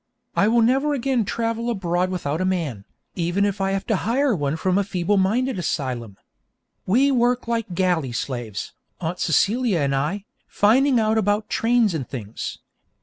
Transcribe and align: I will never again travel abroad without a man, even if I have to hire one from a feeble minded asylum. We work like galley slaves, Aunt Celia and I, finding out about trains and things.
I 0.35 0.47
will 0.47 0.63
never 0.63 0.95
again 0.95 1.25
travel 1.25 1.69
abroad 1.69 2.09
without 2.09 2.41
a 2.41 2.43
man, 2.43 2.85
even 3.13 3.45
if 3.45 3.61
I 3.61 3.69
have 3.69 3.85
to 3.85 3.97
hire 3.97 4.33
one 4.35 4.55
from 4.57 4.79
a 4.79 4.83
feeble 4.83 5.17
minded 5.17 5.59
asylum. 5.59 6.17
We 6.87 7.11
work 7.11 7.47
like 7.47 7.75
galley 7.75 8.11
slaves, 8.11 8.73
Aunt 8.99 9.19
Celia 9.19 9.81
and 9.81 9.93
I, 9.93 10.25
finding 10.47 10.99
out 10.99 11.19
about 11.19 11.49
trains 11.49 11.93
and 11.93 12.09
things. 12.09 12.57